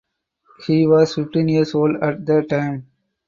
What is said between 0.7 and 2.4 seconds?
was fifteen years old at